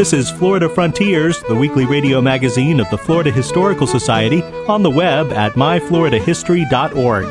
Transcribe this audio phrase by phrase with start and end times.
[0.00, 4.88] This is Florida Frontiers, the weekly radio magazine of the Florida Historical Society, on the
[4.88, 7.26] web at myfloridahistory.org.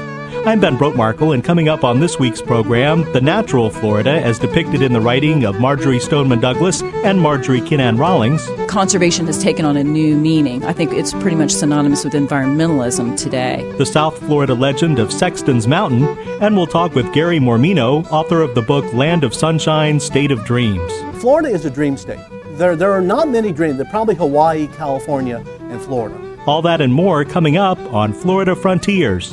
[0.45, 4.83] I'm Ben Brotemarkle, and coming up on this week's program, the natural Florida as depicted
[4.83, 8.47] in the writing of Marjory Stoneman Douglas and Marjorie Kinnan Rawlings.
[8.67, 10.63] Conservation has taken on a new meaning.
[10.63, 13.67] I think it's pretty much synonymous with environmentalism today.
[13.79, 16.03] The South Florida legend of Sexton's Mountain,
[16.39, 20.45] and we'll talk with Gary Mormino, author of the book Land of Sunshine, State of
[20.45, 20.93] Dreams.
[21.19, 22.19] Florida is a dream state.
[22.59, 23.77] There, there are not many dreams.
[23.77, 26.19] There are probably Hawaii, California, and Florida.
[26.45, 29.31] All that and more coming up on Florida Frontiers.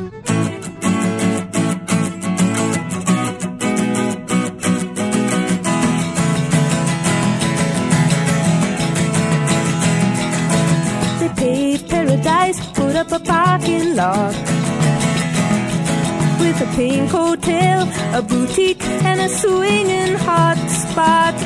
[11.18, 14.34] They paved paradise, put up a parking lot
[16.38, 21.45] with a pink hotel, a boutique, and a swinging hot spot.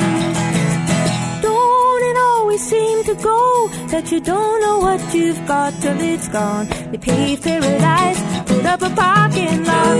[2.61, 6.67] Seem to go that you don't know what you've got till it's gone?
[6.91, 9.97] They paved paradise, put up a parking lot.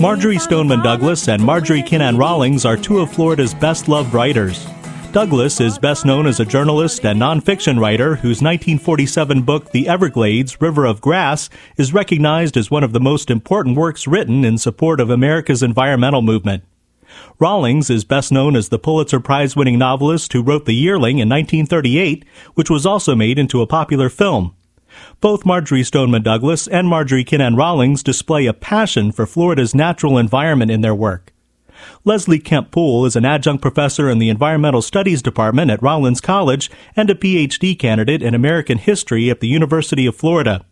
[0.00, 4.66] Marjory Stoneman Douglas and Marjorie Kinnan Rawlings are two of Florida's best loved writers.
[5.12, 10.60] Douglas is best known as a journalist and nonfiction writer whose 1947 book, The Everglades
[10.60, 14.98] River of Grass, is recognized as one of the most important works written in support
[14.98, 16.64] of America's environmental movement.
[17.38, 21.28] Rawlings is best known as the Pulitzer Prize winning novelist who wrote The Yearling in
[21.28, 22.24] 1938,
[22.54, 24.54] which was also made into a popular film.
[25.20, 30.70] Both Marjory Stoneman Douglas and Marjorie Kinnan Rawlings display a passion for Florida's natural environment
[30.70, 31.32] in their work.
[32.04, 36.70] Leslie Kemp Poole is an adjunct professor in the Environmental Studies Department at Rollins College
[36.94, 40.64] and a PhD candidate in American history at the University of Florida.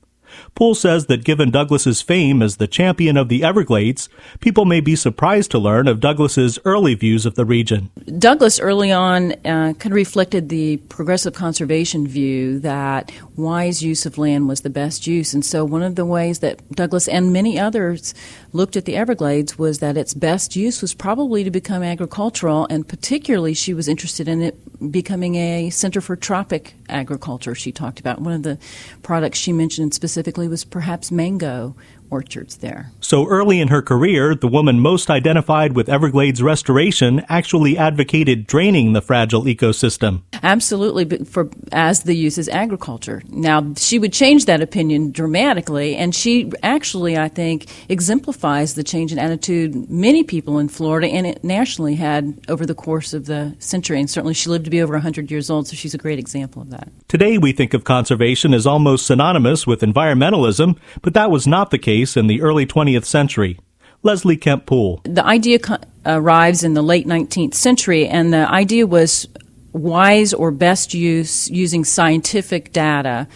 [0.55, 4.09] Poole says that given Douglas's fame as the champion of the Everglades,
[4.41, 7.91] people may be surprised to learn of Douglas's early views of the region.
[8.19, 14.19] Douglas early on uh, kind of reflected the progressive conservation view that wise use of
[14.19, 15.35] land was the best use.
[15.35, 18.15] And so one of the ways that Douglas and many others
[18.53, 22.87] looked at the Everglades was that its best use was probably to become agricultural, and
[22.87, 27.55] particularly she was interested in it becoming a center for tropic agriculture.
[27.55, 28.59] She talked about one of the
[29.03, 31.75] products she mentioned specifically was perhaps mango
[32.11, 32.91] orchards there.
[33.01, 38.93] So early in her career, the woman most identified with Everglades restoration actually advocated draining
[38.93, 40.23] the fragile ecosystem.
[40.43, 43.23] Absolutely, for as the use is agriculture.
[43.29, 49.13] Now she would change that opinion dramatically, and she actually, I think, exemplifies the change
[49.13, 54.01] in attitude many people in Florida and nationally had over the course of the century.
[54.01, 56.63] And certainly, she lived to be over 100 years old, so she's a great example
[56.63, 56.89] of that.
[57.09, 61.79] Today, we think of conservation as almost synonymous with environmentalism, but that was not the
[61.79, 63.59] case in the early 20th century.
[64.03, 65.01] Leslie Kemp Poole.
[65.05, 69.29] The idea co- arrives in the late 19th century, and the idea was
[69.73, 73.29] wise or best use using scientific data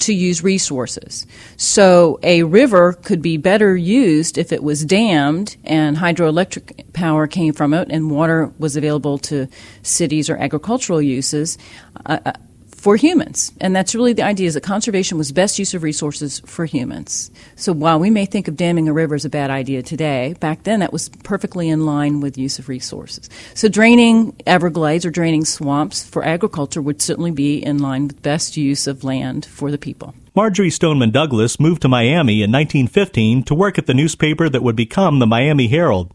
[0.00, 1.26] to use resources.
[1.56, 7.52] So a river could be better used if it was dammed and hydroelectric power came
[7.52, 9.46] from it and water was available to
[9.82, 11.56] cities or agricultural uses.
[12.04, 12.32] Uh,
[12.82, 13.52] for humans.
[13.60, 17.30] And that's really the idea is that conservation was best use of resources for humans.
[17.54, 20.64] So while we may think of damming a river as a bad idea today, back
[20.64, 23.30] then that was perfectly in line with use of resources.
[23.54, 28.56] So draining Everglades or draining swamps for agriculture would certainly be in line with best
[28.56, 30.12] use of land for the people.
[30.34, 34.74] Marjory Stoneman Douglas moved to Miami in 1915 to work at the newspaper that would
[34.74, 36.12] become the Miami Herald.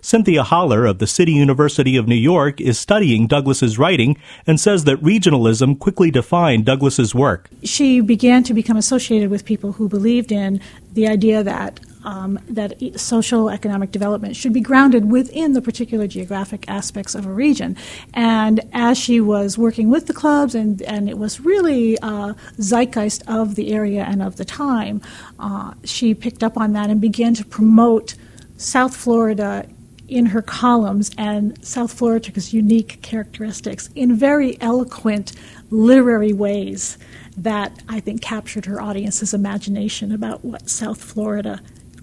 [0.00, 4.16] Cynthia Holler of the City University of New York is studying Douglas's writing
[4.46, 7.48] and says that regionalism quickly defined Douglas's work.
[7.62, 10.60] She began to become associated with people who believed in
[10.92, 16.64] the idea that um, that social economic development should be grounded within the particular geographic
[16.68, 17.76] aspects of a region.
[18.14, 23.22] And as she was working with the clubs, and, and it was really uh, zeitgeist
[23.28, 25.02] of the area and of the time,
[25.38, 28.14] uh, she picked up on that and began to promote
[28.60, 29.66] South Florida
[30.06, 35.32] in her columns and South Florida's unique characteristics in very eloquent
[35.70, 36.98] literary ways
[37.38, 41.62] that I think captured her audience's imagination about what South Florida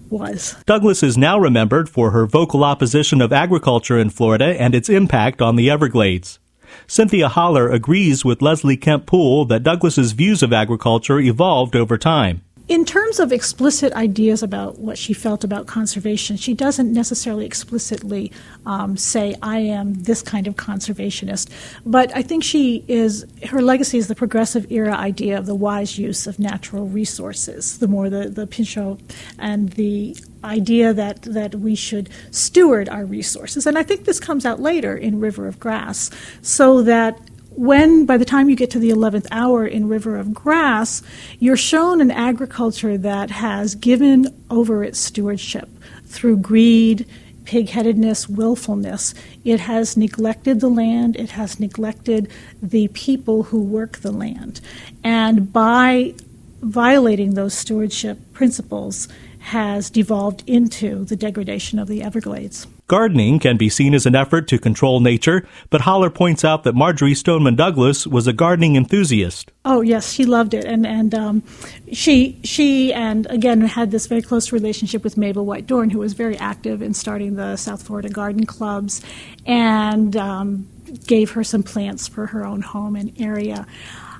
[0.09, 0.55] was.
[0.65, 5.43] Douglas is now remembered for her vocal opposition of agriculture in Florida and its impact
[5.43, 6.39] on the Everglades.
[6.87, 12.41] Cynthia Holler agrees with Leslie Kemp Poole that Douglas's views of agriculture evolved over time.
[12.67, 18.29] In terms of explicit ideas about what she felt about conservation, she doesn't necessarily explicitly
[18.65, 21.49] um, say, I am this kind of conservationist.
[21.85, 25.97] But I think she is, her legacy is the progressive era idea of the wise
[25.97, 28.99] use of natural resources, the more the, the Pinchot
[29.39, 33.65] and the idea that, that we should steward our resources.
[33.65, 36.11] And I think this comes out later in River of Grass,
[36.41, 37.17] so that
[37.57, 41.01] when by the time you get to the 11th hour in River of Grass,
[41.39, 45.67] you're shown an agriculture that has given over its stewardship
[46.05, 47.07] through greed,
[47.45, 49.15] pigheadedness, willfulness.
[49.43, 52.29] It has neglected the land, it has neglected
[52.61, 54.61] the people who work the land.
[55.03, 56.13] And by
[56.61, 59.07] violating those stewardship principles,
[59.39, 62.67] has devolved into the degradation of the Everglades.
[62.87, 66.73] Gardening can be seen as an effort to control nature, but Holler points out that
[66.73, 69.51] Marjory Stoneman Douglas was a gardening enthusiast.
[69.65, 71.43] Oh yes, she loved it, and and um,
[71.91, 76.13] she she and again had this very close relationship with Mabel White Dorn, who was
[76.13, 79.01] very active in starting the South Florida Garden Clubs,
[79.45, 80.67] and um,
[81.07, 83.67] gave her some plants for her own home and area.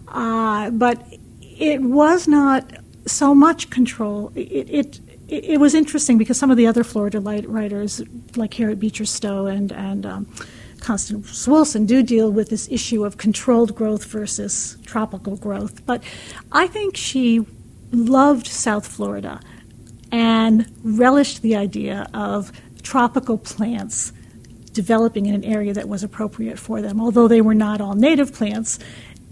[0.09, 1.01] Uh, but
[1.41, 2.69] it was not
[3.05, 4.31] so much control.
[4.35, 8.01] It, it it, it, was interesting because some of the other Florida writers,
[8.35, 10.33] like Harriet Beecher Stowe and, and um,
[10.79, 15.85] Constance Woolson, do deal with this issue of controlled growth versus tropical growth.
[15.85, 16.03] But
[16.51, 17.45] I think she
[17.91, 19.39] loved South Florida
[20.11, 22.51] and relished the idea of
[22.81, 24.13] tropical plants
[24.71, 27.01] developing in an area that was appropriate for them.
[27.01, 28.79] Although they were not all native plants,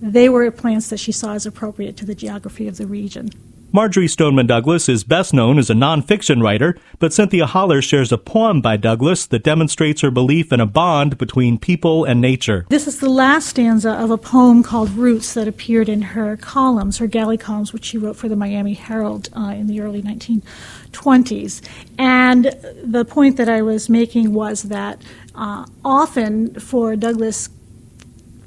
[0.01, 3.30] they were plants that she saw as appropriate to the geography of the region.
[3.75, 8.18] Marjory Stoneman Douglas is best known as a nonfiction writer, but Cynthia Holler shares a
[8.18, 12.66] poem by Douglas that demonstrates her belief in a bond between people and nature.
[12.69, 17.00] This is the last stanza of a poem called Roots that appeared in her columns,
[17.00, 21.62] her galley columns, which she wrote for the Miami Herald uh, in the early 1920s.
[21.98, 25.01] And the point that I was making was that
[25.36, 27.50] uh, often for Douglas,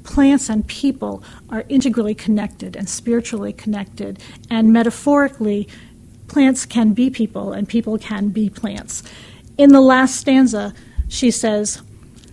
[0.09, 4.19] plants and people are integrally connected and spiritually connected,
[4.49, 5.67] and metaphorically,
[6.27, 9.03] plants can be people and people can be plants.
[9.55, 10.73] In the last stanza,
[11.07, 11.83] she says,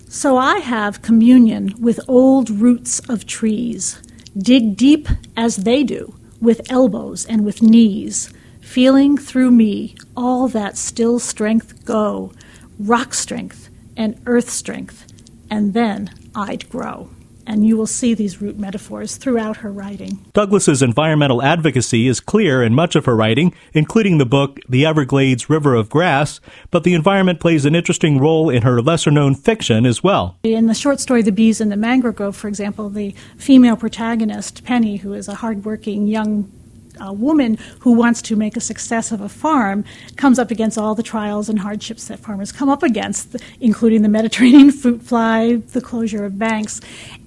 [0.09, 4.01] So I have communion with old roots of trees,
[4.37, 8.33] dig deep as they do, with elbows and with knees,
[8.63, 12.33] feeling through me all that still strength go,
[12.79, 13.69] rock strength
[13.99, 15.07] and earth strength,
[15.51, 17.11] and then I'd grow
[17.47, 20.19] and you will see these root metaphors throughout her writing.
[20.33, 25.49] Douglas's environmental advocacy is clear in much of her writing, including the book The Everglades
[25.49, 26.41] River of Grass,
[26.71, 30.39] but the environment plays an interesting role in her lesser known fiction as well.
[30.43, 34.65] In the short story The Bees in the Mangrove Grove, for example, the female protagonist,
[34.65, 36.51] Penny, who is a hardworking young
[37.01, 39.85] a woman who wants to make a success of a farm
[40.17, 44.09] comes up against all the trials and hardships that farmers come up against, including the
[44.09, 46.81] Mediterranean fruit fly, the closure of banks.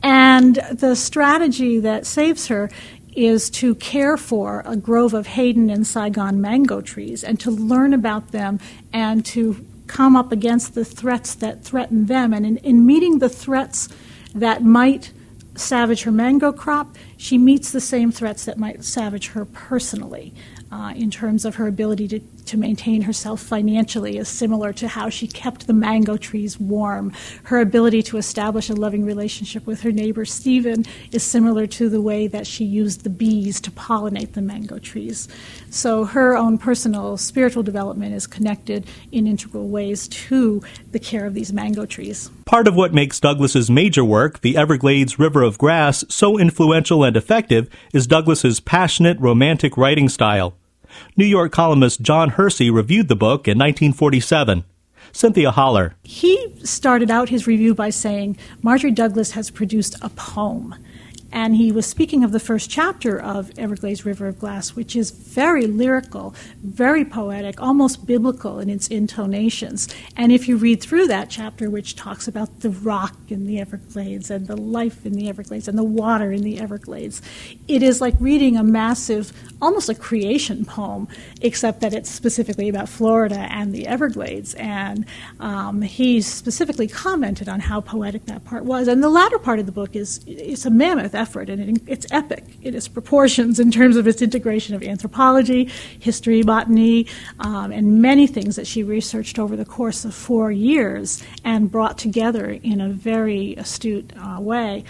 [0.03, 2.69] And the strategy that saves her
[3.15, 7.93] is to care for a grove of Haden and Saigon mango trees and to learn
[7.93, 8.59] about them
[8.93, 12.31] and to come up against the threats that threaten them.
[12.31, 13.89] And in, in meeting the threats
[14.35, 15.11] that might
[15.59, 20.33] savage her mango crop, she meets the same threats that might savage her personally
[20.71, 25.09] uh, in terms of her ability to, to maintain herself financially is similar to how
[25.09, 27.11] she kept the mango trees warm.
[27.43, 32.01] Her ability to establish a loving relationship with her neighbor Stephen is similar to the
[32.01, 35.27] way that she used the bees to pollinate the mango trees.
[35.69, 40.61] So her own personal spiritual development is connected in integral ways to
[40.91, 42.29] the care of these mango trees.
[42.49, 47.15] Part of what makes Douglas's major work, The Everglades River of Grass, so influential and
[47.15, 50.55] effective is Douglas's passionate, romantic writing style.
[51.15, 54.63] New York columnist John Hersey reviewed the book in 1947.
[55.11, 55.93] Cynthia Holler.
[56.01, 60.73] He started out his review by saying Marjory Douglas has produced a poem.
[61.31, 65.11] And he was speaking of the first chapter of Everglades River of Grass, which is
[65.11, 66.33] very lyrical,
[66.63, 69.87] very poetic, almost biblical in its intonations.
[70.17, 74.31] And if you read through that chapter, which talks about the rock in the Everglades
[74.31, 77.21] and the life in the Everglades and the water in the Everglades,
[77.67, 79.31] it is like reading a massive,
[79.61, 81.07] almost a creation poem,
[81.41, 84.55] except that it's specifically about Florida and the Everglades.
[84.55, 85.05] And
[85.39, 88.87] um, he specifically commented on how poetic that part was.
[88.87, 92.07] And the latter part of the book is it's a mammoth effort, and it, it's
[92.11, 97.05] epic in its proportions in terms of its integration of anthropology, history, botany,
[97.39, 101.97] um, and many things that she researched over the course of four years and brought
[101.97, 104.83] together in a very astute uh, way.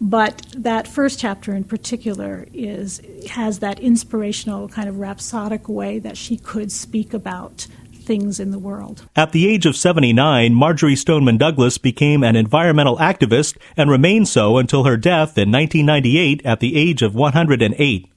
[0.00, 3.00] But that first chapter in particular is
[3.30, 7.66] has that inspirational kind of rhapsodic way that she could speak about
[8.04, 9.08] things in the world.
[9.16, 14.58] At the age of 79, Marjory Stoneman Douglas became an environmental activist and remained so
[14.58, 18.10] until her death in 1998 at the age of 108.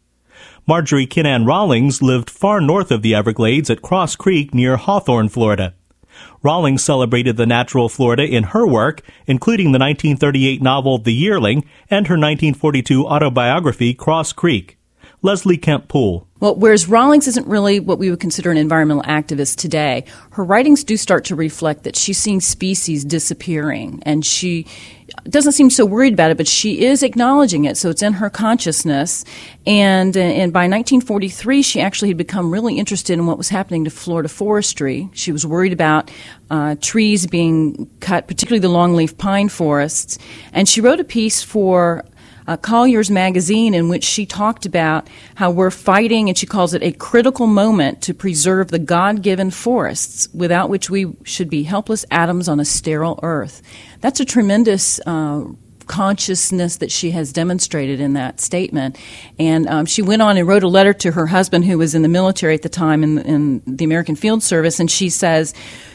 [0.68, 5.74] Marjorie Kinnan Rawlings lived far north of the Everglades at Cross Creek near Hawthorne, Florida.
[6.44, 12.08] Rawlings celebrated the natural Florida in her work, including the 1938 novel The Yearling and
[12.08, 14.77] her 1942 autobiography Cross Creek.
[15.22, 16.28] Leslie Kemp Poole.
[16.40, 20.84] Well, whereas Rawlings isn't really what we would consider an environmental activist today, her writings
[20.84, 24.68] do start to reflect that she's seeing species disappearing, and she
[25.28, 28.30] doesn't seem so worried about it, but she is acknowledging it, so it's in her
[28.30, 29.26] consciousness.
[29.66, 33.90] And and by 1943, she actually had become really interested in what was happening to
[33.90, 35.10] Florida forestry.
[35.14, 36.12] She was worried about
[36.52, 40.20] uh, trees being cut, particularly the longleaf pine forests,
[40.54, 42.06] and she wrote a piece for
[42.48, 46.82] uh, Collier's magazine in which she talked about how we're fighting, and she calls it
[46.82, 52.06] a critical moment to preserve the God given forests, without which we should be helpless
[52.10, 53.62] atoms on a sterile earth.
[54.02, 55.00] That's a tremendous.
[55.06, 55.46] Uh,
[55.88, 58.98] consciousness that she has demonstrated in that statement.
[59.40, 62.02] And um, she went on and wrote a letter to her husband, who was in
[62.02, 65.54] the military at the time in, in the American Field Service, and she says,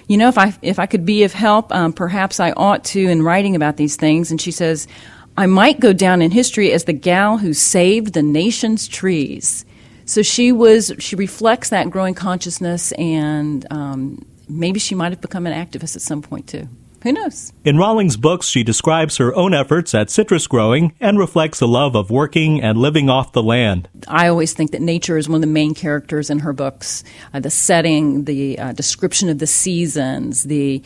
[0.09, 3.01] "You know, if I if I could be of help, um, perhaps I ought to
[3.01, 4.89] in writing about these things." And she says,
[5.37, 9.65] I might go down in history as the gal who saved the nation's trees.
[10.05, 15.47] So she was, she reflects that growing consciousness, and um, maybe she might have become
[15.47, 16.69] an activist at some point too.
[17.03, 17.53] Who knows?
[17.65, 21.97] In Rawlings' books, she describes her own efforts at citrus growing and reflects a love
[21.97, 23.89] of working and living off the land.
[24.07, 27.03] I always think that nature is one of the main characters in her books.
[27.35, 30.81] Uh, the setting, the uh, description of the seasons, the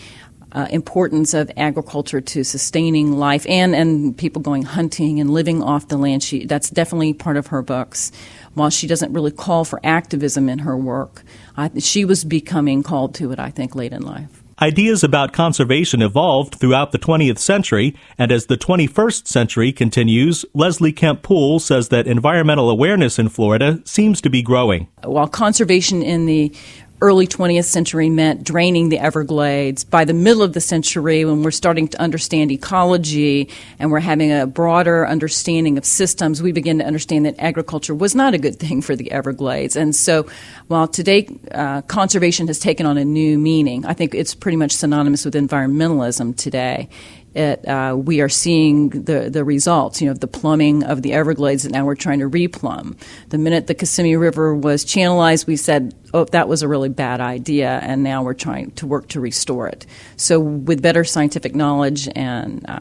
[0.53, 5.89] uh, importance of agriculture to sustaining life and, and people going hunting and living off
[5.89, 6.23] the land.
[6.23, 8.13] She, that's definitely part of her books.
[8.55, 11.23] While she doesn't really call for activism in her work,
[11.57, 14.43] I, she was becoming called to it, I think, late in life.
[14.63, 20.93] Ideas about conservation evolved throughout the 20th century, and as the 21st century continues, Leslie
[20.93, 24.89] Kemp Poole says that environmental awareness in Florida seems to be growing.
[25.05, 26.55] While conservation in the
[27.01, 29.85] early 20th century meant draining the Everglades.
[29.85, 34.33] By the middle of the century, when we're starting to understand ecology and we're having
[34.33, 38.59] a broader understanding of systems, we begin to understand that agriculture was not a good
[38.59, 39.77] thing for the Everglades.
[39.77, 40.27] And so,
[40.69, 44.73] while today uh, conservation has taken on a new meaning, I think it's pretty much
[44.73, 46.89] synonymous with environmentalism today
[47.37, 51.65] it, uh, we are seeing the, the results, you know, the plumbing of the Everglades
[51.65, 52.97] that now we're trying to replumb.
[53.29, 57.21] The minute the Kissimmee River was channelized, we said, oh, that was a really bad
[57.21, 59.87] idea, and now we're trying to work to restore it.
[60.17, 62.79] So, with better scientific knowledge and uh,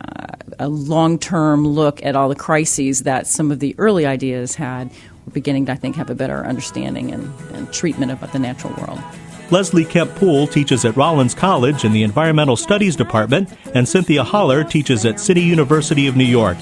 [0.58, 4.90] a long term look at all the crises that some of the early ideas had,
[5.26, 8.74] we're beginning to, I think, have a better understanding and, and treatment of the natural
[8.76, 9.02] world.
[9.52, 14.64] Leslie Kemp Poole teaches at Rollins College in the Environmental Studies Department, and Cynthia Holler
[14.64, 16.58] teaches at City University of New York.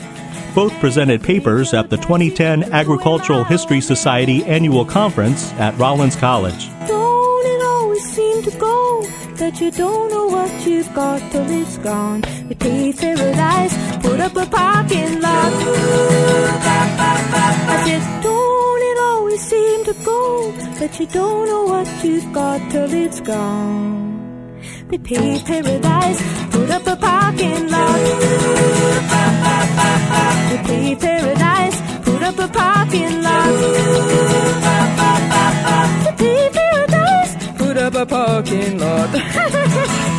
[0.53, 6.67] Both presented papers at the 2010 Agricultural History Society Annual Conference at Rollins College.
[6.87, 9.03] Don't it always seem to go
[9.35, 12.21] that you don't know what you've got till it's gone?
[12.21, 15.53] Paradise, put up a parking lot.
[17.65, 18.23] I said,
[19.43, 24.11] seem to go that you don't know what you've got till it's gone?
[25.03, 26.19] Paved paradise,
[26.51, 27.99] put up a parking lot.
[30.65, 33.53] Paved paradise, put up a parking lot.
[36.17, 39.09] Paved paradise, put up a parking lot.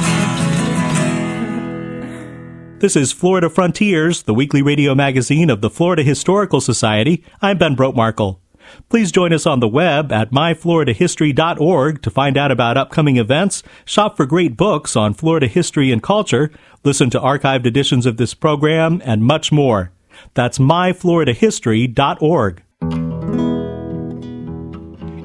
[2.80, 7.24] This is Florida Frontiers, the weekly radio magazine of the Florida Historical Society.
[7.40, 8.43] I'm Ben Brotemarkle.
[8.88, 14.16] Please join us on the web at myfloridahistory.org to find out about upcoming events, shop
[14.16, 16.50] for great books on Florida history and culture,
[16.84, 19.90] listen to archived editions of this program, and much more.
[20.34, 22.62] That's myfloridahistory.org.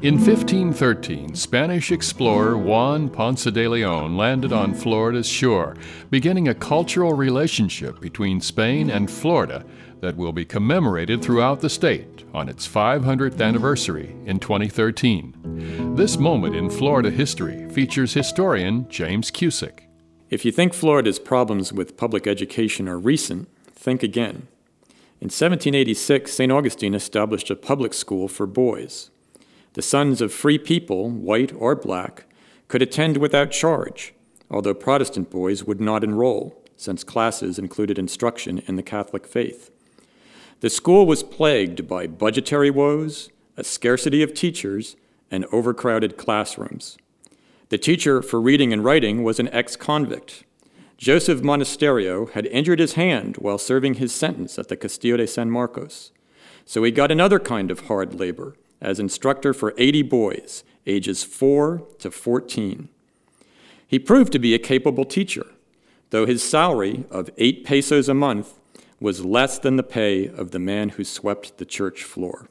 [0.02, 5.76] In 1513, Spanish explorer Juan Ponce de Leon landed on Florida's shore,
[6.10, 9.66] beginning a cultural relationship between Spain and Florida
[10.00, 15.96] that will be commemorated throughout the state on its 500th anniversary in 2013.
[15.96, 19.82] This moment in Florida history features historian James Cusick.
[20.30, 24.48] If you think Florida's problems with public education are recent, think again.
[25.22, 26.52] In 1786, St.
[26.52, 29.10] Augustine established a public school for boys.
[29.74, 32.26] The sons of free people, white or black,
[32.68, 34.14] could attend without charge,
[34.50, 39.72] although Protestant boys would not enroll, since classes included instruction in the Catholic faith.
[40.62, 44.98] The school was plagued by budgetary woes, a scarcity of teachers,
[45.32, 46.98] and overcrowded classrooms.
[47.70, 50.44] The teacher for reading and writing was an ex convict.
[50.98, 55.50] Joseph Monasterio had injured his hand while serving his sentence at the Castillo de San
[55.50, 56.12] Marcos.
[56.66, 61.84] So he got another kind of hard labor as instructor for 80 boys, ages 4
[62.00, 62.90] to 14.
[63.88, 65.46] He proved to be a capable teacher,
[66.10, 68.59] though his salary of 8 pesos a month
[69.00, 72.50] was less than the pay of the man who swept the church floor.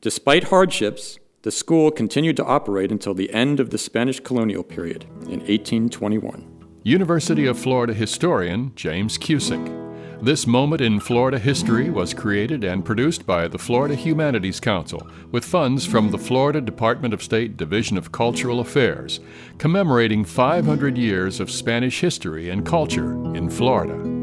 [0.00, 5.04] Despite hardships, the school continued to operate until the end of the Spanish colonial period
[5.22, 6.58] in 1821.
[6.84, 9.74] University of Florida historian James Cusick.
[10.20, 15.44] This moment in Florida history was created and produced by the Florida Humanities Council with
[15.44, 19.20] funds from the Florida Department of State Division of Cultural Affairs,
[19.58, 24.17] commemorating 500 years of Spanish history and culture in Florida.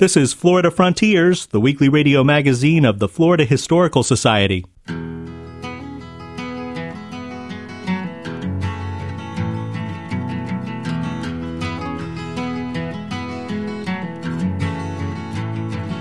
[0.00, 4.64] This is Florida Frontiers, the weekly radio magazine of the Florida Historical Society.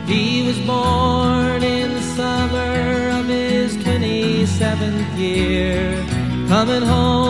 [0.07, 6.05] He was born in the summer of his 27th year,
[6.47, 7.28] coming home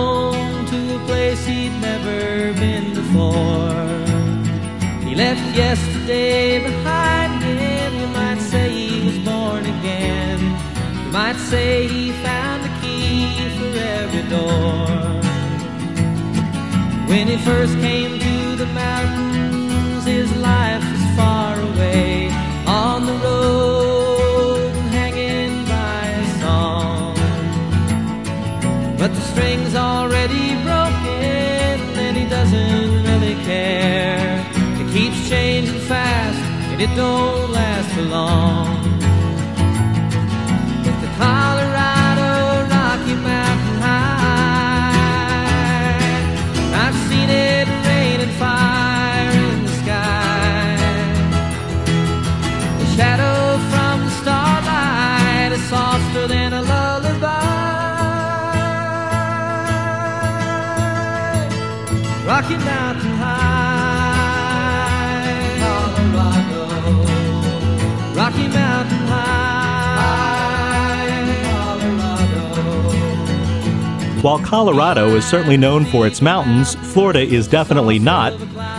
[5.59, 7.89] yesterday behind him.
[8.01, 10.39] You might say he was born again.
[11.03, 13.19] You might say he found the key
[13.57, 14.88] for every door.
[17.10, 19.28] When he first came to the mountains,
[36.95, 37.38] don't
[74.49, 78.33] Colorado is certainly known for its mountains, Florida is definitely not.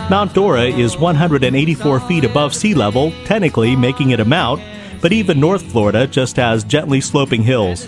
[0.09, 4.61] Mount Dora is 184 feet above sea level, technically making it a mount,
[4.99, 7.87] but even North Florida just has gently sloping hills.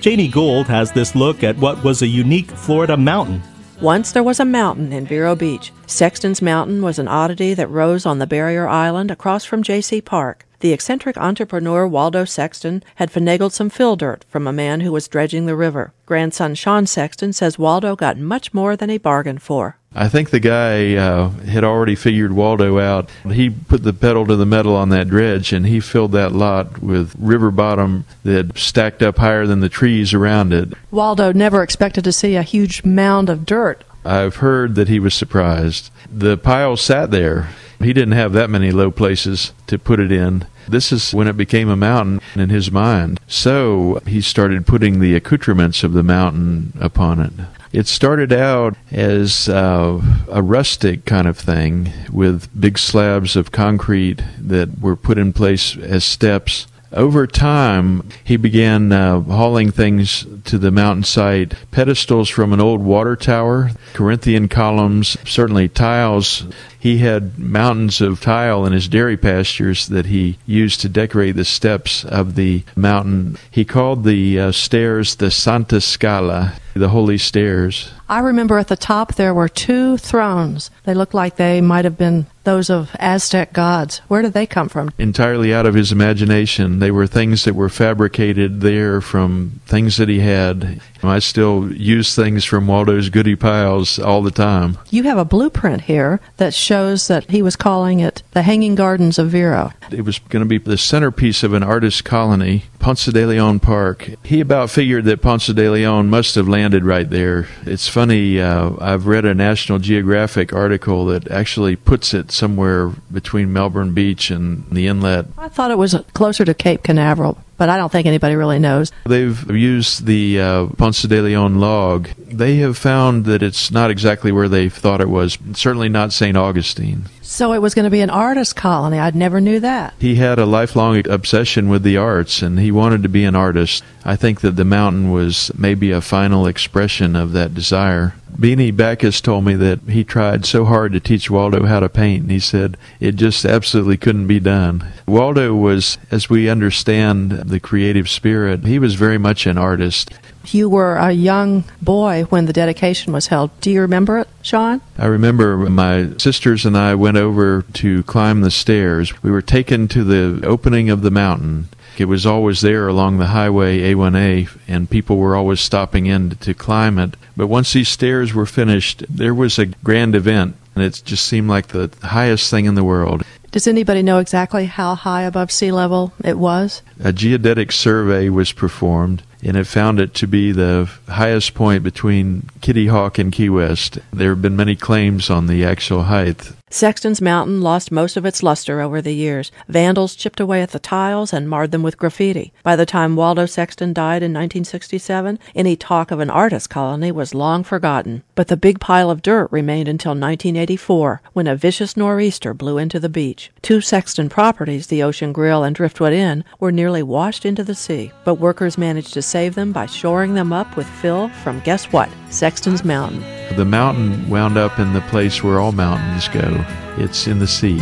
[0.00, 3.42] Janie Gould has this look at what was a unique Florida mountain.
[3.82, 5.70] Once there was a mountain in Vero Beach.
[5.86, 10.47] Sexton's Mountain was an oddity that rose on the barrier island across from Jaycee Park.
[10.60, 15.06] The eccentric entrepreneur Waldo Sexton had finagled some fill dirt from a man who was
[15.06, 15.92] dredging the river.
[16.04, 19.76] Grandson Sean Sexton says Waldo got much more than he bargained for.
[19.94, 23.08] I think the guy uh, had already figured Waldo out.
[23.30, 26.82] He put the pedal to the metal on that dredge and he filled that lot
[26.82, 30.74] with river bottom that stacked up higher than the trees around it.
[30.90, 33.84] Waldo never expected to see a huge mound of dirt.
[34.04, 35.90] I've heard that he was surprised.
[36.10, 37.48] The pile sat there.
[37.80, 40.46] He didn't have that many low places to put it in.
[40.68, 43.20] This is when it became a mountain in his mind.
[43.26, 47.32] So he started putting the accoutrements of the mountain upon it.
[47.72, 54.22] It started out as uh, a rustic kind of thing with big slabs of concrete
[54.38, 56.66] that were put in place as steps.
[56.90, 62.80] Over time, he began uh, hauling things to the mountain site pedestals from an old
[62.80, 66.46] water tower, Corinthian columns, certainly tiles.
[66.78, 71.44] He had mountains of tile in his dairy pastures that he used to decorate the
[71.44, 73.36] steps of the mountain.
[73.50, 77.90] He called the uh, stairs the Santa Scala, the holy stairs.
[78.08, 80.70] I remember at the top there were two thrones.
[80.84, 83.98] They looked like they might have been those of Aztec gods.
[84.08, 84.90] Where did they come from?
[84.98, 86.78] Entirely out of his imagination.
[86.78, 90.80] They were things that were fabricated there from things that he had.
[91.02, 94.78] I still use things from Waldo's goodie piles all the time.
[94.90, 99.18] You have a blueprint here that shows that he was calling it the Hanging Gardens
[99.18, 99.72] of Vero.
[99.90, 104.10] It was going to be the centerpiece of an artist colony, Ponce de Leon Park.
[104.24, 107.48] He about figured that Ponce de Leon must have landed right there.
[107.64, 113.52] It's funny, uh, I've read a National Geographic article that actually puts it somewhere between
[113.52, 115.26] Melbourne Beach and the inlet.
[115.36, 118.90] I thought it was closer to Cape Canaveral but I don't think anybody really knows.
[119.04, 122.08] They've used the uh, Ponce de Leon log.
[122.16, 125.36] They have found that it's not exactly where they thought it was.
[125.52, 126.36] Certainly not St.
[126.36, 127.04] Augustine.
[127.20, 128.98] So it was going to be an artist colony.
[128.98, 129.94] I never knew that.
[129.98, 133.84] He had a lifelong obsession with the arts and he wanted to be an artist.
[134.04, 138.14] I think that the mountain was maybe a final expression of that desire.
[138.38, 142.22] Beanie Backus told me that he tried so hard to teach Waldo how to paint,
[142.22, 144.86] and he said it just absolutely couldn't be done.
[145.08, 150.12] Waldo was, as we understand the creative spirit, he was very much an artist.
[150.46, 153.50] You were a young boy when the dedication was held.
[153.60, 154.80] Do you remember it, Sean?
[154.96, 159.20] I remember my sisters and I went over to climb the stairs.
[159.22, 161.68] We were taken to the opening of the mountain.
[162.00, 166.54] It was always there along the highway A1A, and people were always stopping in to
[166.54, 167.16] climb it.
[167.36, 171.48] But once these stairs were finished, there was a grand event, and it just seemed
[171.48, 173.24] like the highest thing in the world.
[173.50, 176.82] Does anybody know exactly how high above sea level it was?
[177.02, 182.50] A geodetic survey was performed, and it found it to be the highest point between
[182.60, 183.98] Kitty Hawk and Key West.
[184.12, 186.52] There have been many claims on the actual height.
[186.70, 189.50] Sexton's Mountain lost most of its luster over the years.
[189.68, 192.52] Vandals chipped away at the tiles and marred them with graffiti.
[192.62, 197.34] By the time Waldo Sexton died in 1967, any talk of an artist colony was
[197.34, 198.22] long forgotten.
[198.34, 203.00] But the big pile of dirt remained until 1984, when a vicious nor'easter blew into
[203.00, 203.50] the beach.
[203.62, 208.12] Two Sexton properties, the Ocean Grill and Driftwood Inn, were nearly washed into the sea,
[208.24, 212.10] but workers managed to save them by shoring them up with fill from guess what?
[212.30, 213.37] Sexton's Mountain.
[213.58, 216.64] The mountain wound up in the place where all mountains go.
[216.96, 217.80] It's in the sea.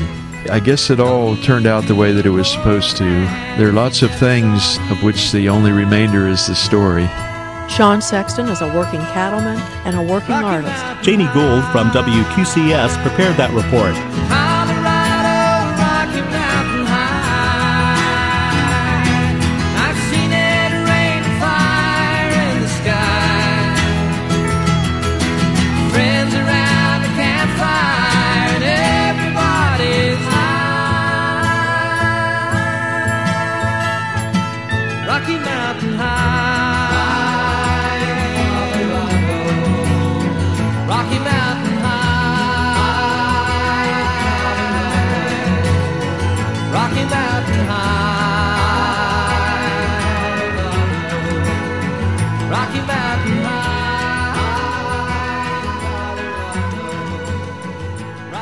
[0.49, 3.05] I guess it all turned out the way that it was supposed to.
[3.59, 7.07] There are lots of things of which the only remainder is the story.
[7.69, 10.83] Sean Sexton is a working cattleman and a working artist.
[11.05, 14.46] Janie Gould from WQCS prepared that report.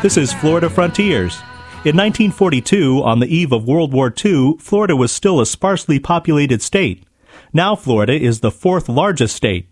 [0.05, 1.37] This is Florida Frontiers.
[1.87, 6.61] In 1942, on the eve of World War II, Florida was still a sparsely populated
[6.61, 7.05] state.
[7.55, 9.67] Now Florida is the fourth largest state.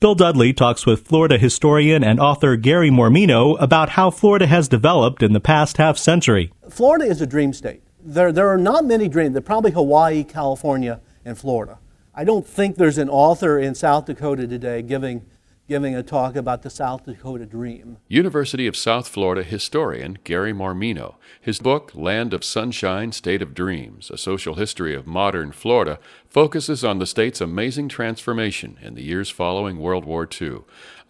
[0.00, 5.22] Bill Dudley talks with Florida historian and author Gary Mormino about how Florida has developed
[5.22, 6.50] in the past half century.
[6.70, 7.82] Florida is a dream state.
[8.02, 9.34] There, there are not many dreams.
[9.34, 11.76] There are probably Hawaii, California, and Florida.
[12.14, 15.26] I don't think there's an author in South Dakota today giving
[15.68, 17.96] giving a talk about the South Dakota Dream.
[18.08, 21.16] University of South Florida historian Gary Mormino.
[21.40, 25.98] His book, Land of Sunshine, State of Dreams A Social History of Modern Florida,
[26.28, 30.58] focuses on the state's amazing transformation in the years following World War II.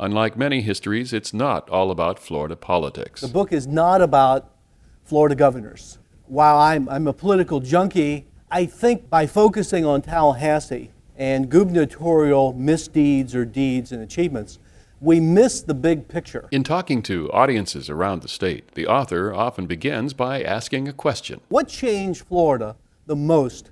[0.01, 3.21] Unlike many histories, it's not all about Florida politics.
[3.21, 4.51] The book is not about
[5.05, 5.99] Florida governors.
[6.27, 13.35] While I'm, I'm a political junkie, I think by focusing on Tallahassee, and gubernatorial misdeeds
[13.35, 14.59] or deeds and achievements,
[15.01, 16.49] we miss the big picture.
[16.51, 21.41] In talking to audiences around the state, the author often begins by asking a question
[21.49, 22.77] What changed Florida
[23.07, 23.71] the most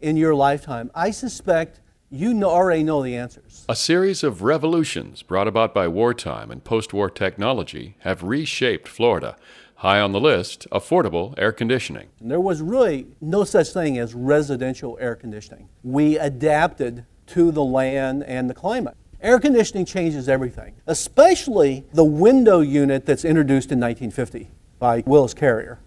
[0.00, 0.90] in your lifetime?
[0.94, 1.80] I suspect
[2.10, 3.64] you already know the answers.
[3.68, 9.36] A series of revolutions brought about by wartime and post war technology have reshaped Florida.
[9.84, 12.08] High on the list, affordable air conditioning.
[12.18, 15.68] There was really no such thing as residential air conditioning.
[15.82, 18.96] We adapted to the land and the climate.
[19.20, 24.52] Air conditioning changes everything, especially the window unit that's introduced in 1950.
[24.78, 25.80] by Willis Carrier.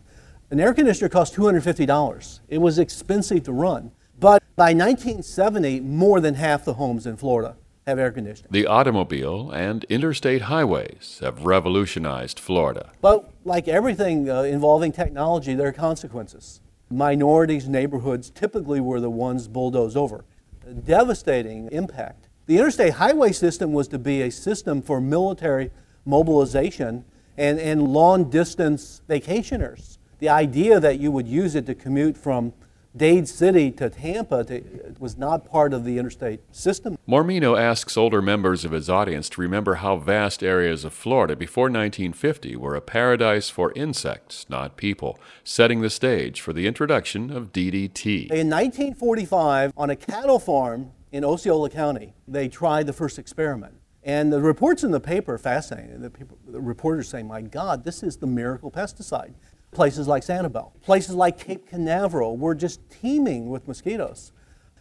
[0.51, 2.39] An air conditioner cost $250.
[2.49, 3.93] It was expensive to run.
[4.19, 7.55] But by 1970, more than half the homes in Florida
[7.87, 8.49] have air conditioning.
[8.51, 12.91] The automobile and interstate highways have revolutionized Florida.
[13.01, 16.59] But like everything uh, involving technology, there are consequences.
[16.89, 20.25] Minorities' neighborhoods typically were the ones bulldozed over.
[20.67, 22.27] A devastating impact.
[22.45, 25.71] The interstate highway system was to be a system for military
[26.05, 27.05] mobilization
[27.37, 29.97] and, and long distance vacationers.
[30.19, 32.53] The idea that you would use it to commute from
[32.97, 36.97] Dade City to Tampa to, was not part of the interstate system.
[37.07, 41.65] Mormino asks older members of his audience to remember how vast areas of Florida before
[41.65, 47.53] 1950 were a paradise for insects, not people, setting the stage for the introduction of
[47.53, 48.31] DDT.
[48.31, 53.75] In 1945, on a cattle farm in Osceola County, they tried the first experiment.
[54.03, 56.01] And the reports in the paper are fascinating.
[56.01, 59.33] The, people, the reporters say, my God, this is the miracle pesticide
[59.71, 60.71] places like Sanibel.
[60.81, 64.31] Places like Cape Canaveral were just teeming with mosquitoes.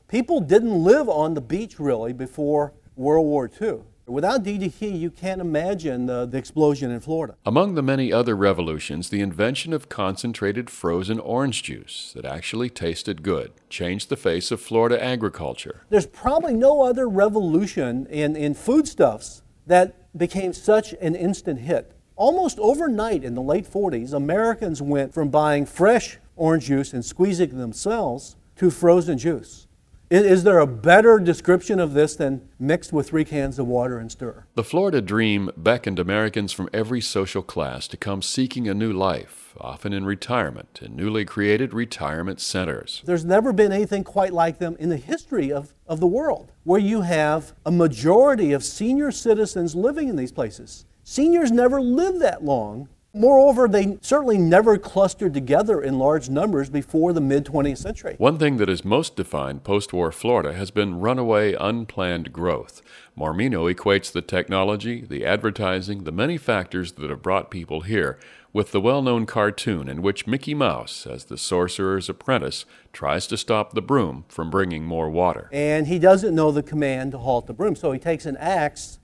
[0.08, 3.80] People didn't live on the beach really before World War II.
[4.08, 7.34] Without DDT, you can't imagine the, the, explosion in Florida.
[7.44, 13.24] Among the many other revolutions, the invention of concentrated frozen orange juice that actually tasted
[13.24, 15.80] good changed the face of Florida agriculture.
[15.90, 21.95] There's probably no other revolution in, in foodstuffs that became such an instant hit.
[22.16, 27.50] Almost overnight in the late 40s, Americans went from buying fresh orange juice and squeezing
[27.50, 29.66] it themselves to frozen juice.
[30.08, 34.10] Is there a better description of this than mixed with three cans of water and
[34.10, 34.46] stir?
[34.54, 39.45] The Florida Dream beckoned Americans from every social class to come seeking a new life,
[39.60, 43.02] often in retirement, in newly created retirement centers.
[43.04, 46.80] There's never been anything quite like them in the history of, of the world, where
[46.80, 50.84] you have a majority of senior citizens living in these places.
[51.04, 52.88] Seniors never live that long.
[53.16, 58.14] Moreover, they certainly never clustered together in large numbers before the mid 20th century.
[58.18, 62.82] One thing that has most defined post war Florida has been runaway, unplanned growth.
[63.16, 68.18] Mormino equates the technology, the advertising, the many factors that have brought people here
[68.52, 73.38] with the well known cartoon in which Mickey Mouse, as the sorcerer's apprentice, tries to
[73.38, 75.48] stop the broom from bringing more water.
[75.52, 78.98] And he doesn't know the command to halt the broom, so he takes an axe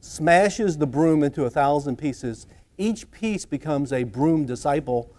[0.00, 2.46] smashes the broom into a thousand pieces.
[2.78, 5.12] Each piece becomes a broom disciple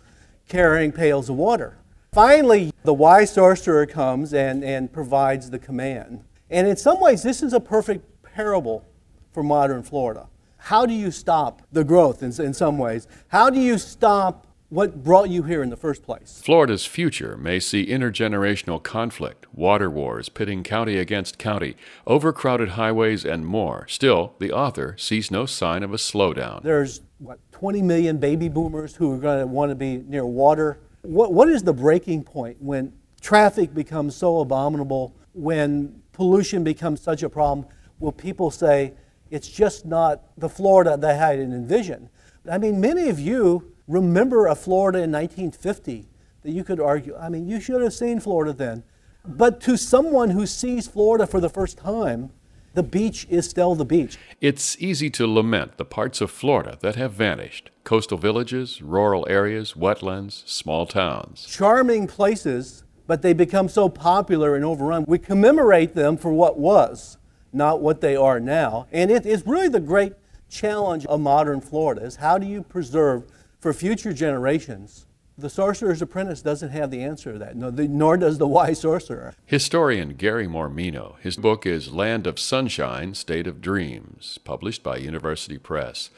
[0.48, 1.78] carrying pails of water.
[2.14, 6.24] Finally, the wise sorcerer comes and, and provides the command.
[6.50, 8.86] And in some ways, this is a perfect parable
[9.32, 10.28] for modern Florida.
[10.58, 13.08] How do you stop the growth in, in some ways?
[13.28, 16.42] How do you stop what brought you here in the first place?
[16.44, 23.46] Florida's future may see intergenerational conflict, water wars pitting county against county, overcrowded highways, and
[23.46, 23.88] more.
[23.88, 26.62] Still, the author sees no sign of a slowdown.
[26.64, 30.80] There's, what, 20 million baby boomers who are going to want to be near water.
[31.02, 37.22] What, what is the breaking point when traffic becomes so abominable, when pollution becomes such
[37.24, 37.68] a problem?
[38.00, 38.94] Will people say,
[39.30, 42.10] it's just not the Florida they had envisioned?
[42.50, 46.08] I mean, many of you remember a Florida in 1950
[46.44, 48.84] that you could argue, I mean, you should have seen Florida then.
[49.26, 52.32] But to someone who sees Florida for the first time,
[52.74, 54.18] the beach is still the beach.
[54.42, 59.74] It's easy to lament the parts of Florida that have vanished coastal villages, rural areas,
[59.74, 61.46] wetlands, small towns.
[61.50, 65.06] Charming places, but they become so popular and overrun.
[65.08, 67.18] We commemorate them for what was,
[67.52, 68.86] not what they are now.
[68.92, 70.14] And it is really the great
[70.50, 73.24] challenge of modern Florida is how do you preserve
[73.60, 75.06] for future generations.
[75.40, 79.36] The Sorcerer's Apprentice doesn't have the answer to that, nor does the wise sorcerer.
[79.46, 81.18] Historian Gary Mormino.
[81.22, 86.10] His book is Land of Sunshine, State of Dreams, published by University Press.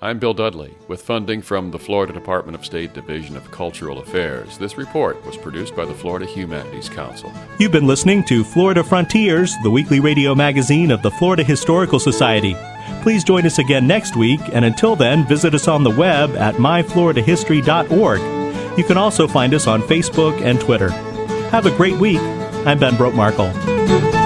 [0.00, 4.56] I'm Bill Dudley, with funding from the Florida Department of State Division of Cultural Affairs.
[4.56, 7.30] This report was produced by the Florida Humanities Council.
[7.58, 12.56] You've been listening to Florida Frontiers, the weekly radio magazine of the Florida Historical Society.
[13.02, 16.54] Please join us again next week, and until then, visit us on the web at
[16.54, 18.39] myfloridahistory.org.
[18.76, 20.90] You can also find us on Facebook and Twitter.
[21.50, 22.20] Have a great week.
[22.66, 24.19] I'm Ben Brotemarkle.